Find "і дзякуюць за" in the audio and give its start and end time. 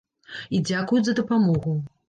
0.59-1.17